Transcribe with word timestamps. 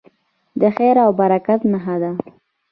د 0.61 0.63
خیر 0.75 0.95
او 1.05 1.11
برکت 1.19 1.59
نښه 1.71 1.95
ده. 2.01 2.11